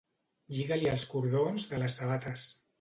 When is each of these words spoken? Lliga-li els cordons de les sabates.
Lliga-li 0.55 0.89
els 0.93 1.05
cordons 1.13 1.71
de 1.75 1.85
les 1.85 2.01
sabates. 2.03 2.51